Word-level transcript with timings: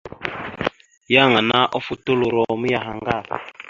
Yan 1.13 1.31
ana 1.41 1.59
ofotoloro 1.77 2.43
miyaŋgar. 2.61 3.25